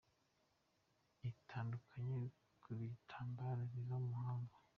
itandukanye 1.31 2.13
mu 2.67 2.73
bitambaro 2.79 3.61
biva 3.71 3.95
mu 4.03 4.09
mahanga. 4.15 4.55